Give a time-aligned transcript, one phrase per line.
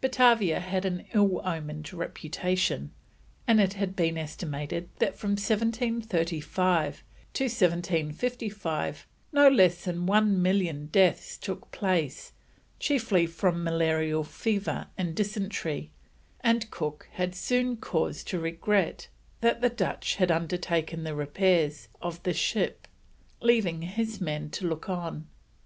[0.00, 2.90] Batavia had an ill omened reputation,
[3.46, 11.36] and it has been estimated that from 1735 to 1755 no less than 1,000,000 deaths
[11.36, 12.32] took place,
[12.78, 15.90] chiefly from malarial fever and dysentery,
[16.40, 19.08] and Cook had soon cause to regret
[19.42, 22.88] that the Dutch had undertaken the repairs of the ship,
[23.42, 25.26] leaving his men to look on.